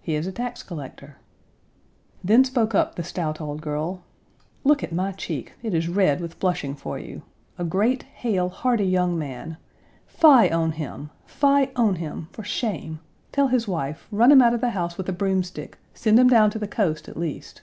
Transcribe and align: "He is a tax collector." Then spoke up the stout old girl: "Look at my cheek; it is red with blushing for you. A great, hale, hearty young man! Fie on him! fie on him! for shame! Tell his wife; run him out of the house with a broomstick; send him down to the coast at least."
"He 0.00 0.16
is 0.16 0.26
a 0.26 0.32
tax 0.32 0.60
collector." 0.64 1.18
Then 2.24 2.42
spoke 2.44 2.74
up 2.74 2.96
the 2.96 3.04
stout 3.04 3.40
old 3.40 3.62
girl: 3.62 4.02
"Look 4.64 4.82
at 4.82 4.92
my 4.92 5.12
cheek; 5.12 5.52
it 5.62 5.72
is 5.72 5.88
red 5.88 6.20
with 6.20 6.40
blushing 6.40 6.74
for 6.74 6.98
you. 6.98 7.22
A 7.58 7.64
great, 7.64 8.02
hale, 8.02 8.48
hearty 8.48 8.84
young 8.86 9.16
man! 9.16 9.58
Fie 10.04 10.50
on 10.50 10.72
him! 10.72 11.10
fie 11.26 11.70
on 11.76 11.94
him! 11.94 12.26
for 12.32 12.42
shame! 12.42 12.98
Tell 13.30 13.46
his 13.46 13.68
wife; 13.68 14.08
run 14.10 14.32
him 14.32 14.42
out 14.42 14.52
of 14.52 14.60
the 14.62 14.70
house 14.70 14.98
with 14.98 15.08
a 15.08 15.12
broomstick; 15.12 15.78
send 15.94 16.18
him 16.18 16.26
down 16.26 16.50
to 16.50 16.58
the 16.58 16.66
coast 16.66 17.08
at 17.08 17.16
least." 17.16 17.62